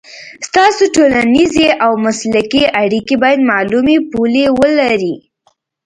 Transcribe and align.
ستاسو 0.47 0.83
ټولنیزې 0.95 1.67
او 1.85 1.91
مسلکي 2.05 2.63
اړیکې 2.81 3.15
باید 3.23 3.39
معلومې 3.51 3.97
پولې 4.11 4.45
ولري. 4.59 5.15